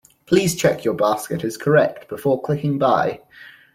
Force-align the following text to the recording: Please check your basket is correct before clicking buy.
Please 0.25 0.55
check 0.55 0.83
your 0.83 0.95
basket 0.95 1.43
is 1.43 1.57
correct 1.57 2.09
before 2.09 2.41
clicking 2.41 2.79
buy. 2.79 3.19